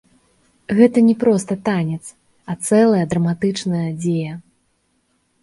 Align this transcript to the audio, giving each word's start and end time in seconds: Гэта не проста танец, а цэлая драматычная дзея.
Гэта 0.77 1.03
не 1.09 1.13
проста 1.23 1.57
танец, 1.67 1.99
а 2.53 2.57
цэлая 2.67 3.05
драматычная 3.13 3.85
дзея. 4.01 4.33